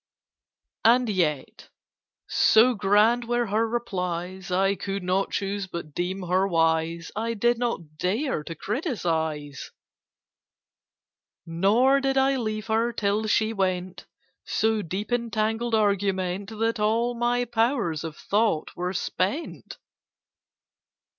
"And 0.83 1.09
yet, 1.09 1.69
so 2.27 2.73
grand 2.73 3.25
were 3.25 3.45
her 3.45 3.69
replies, 3.69 4.49
I 4.49 4.73
could 4.73 5.03
not 5.03 5.29
choose 5.29 5.67
but 5.67 5.93
deem 5.93 6.23
her 6.23 6.47
wise; 6.47 7.11
I 7.15 7.35
did 7.35 7.59
not 7.59 7.97
dare 7.99 8.43
to 8.45 8.55
criticise; 8.55 9.69
"Nor 11.45 11.99
did 12.01 12.17
I 12.17 12.35
leave 12.37 12.65
her, 12.65 12.91
till 12.91 13.27
she 13.27 13.53
went 13.53 14.07
So 14.43 14.81
deep 14.81 15.11
in 15.11 15.29
tangled 15.29 15.75
argument 15.75 16.49
That 16.57 16.79
all 16.79 17.13
my 17.13 17.45
powers 17.45 18.03
of 18.03 18.17
thought 18.17 18.75
were 18.75 18.93
spent." 18.93 19.77